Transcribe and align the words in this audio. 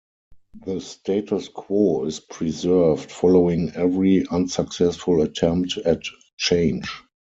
The 0.65 0.79
status 0.79 1.47
quo 1.49 2.05
is 2.05 2.19
preserved 2.21 3.11
following 3.11 3.69
every 3.75 4.25
unsuccessful 4.31 5.21
attempt 5.21 5.77
at 5.77 6.01
change. 6.37 6.89